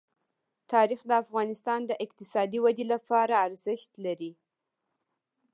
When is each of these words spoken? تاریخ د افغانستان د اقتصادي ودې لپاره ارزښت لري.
تاریخ 0.73 1.01
د 1.07 1.11
افغانستان 1.23 1.79
د 1.85 1.91
اقتصادي 2.05 2.59
ودې 2.61 2.85
لپاره 2.93 3.33
ارزښت 3.47 3.91
لري. 4.05 4.31